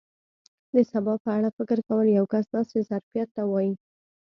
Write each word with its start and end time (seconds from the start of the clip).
د 0.75 0.75
سبا 0.91 1.13
په 1.23 1.29
اړه 1.37 1.49
فکر 1.57 1.77
کول 1.87 2.07
یو 2.17 2.25
کس 2.33 2.45
داسې 2.55 2.77
ظرفیت 2.89 3.29
ته 3.35 3.43
وایي. 3.51 3.73